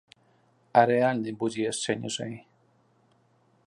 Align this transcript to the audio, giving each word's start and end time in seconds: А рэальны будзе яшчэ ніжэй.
А 0.81 0.83
рэальны 0.91 1.31
будзе 1.43 1.61
яшчэ 1.71 1.91
ніжэй. 2.07 2.35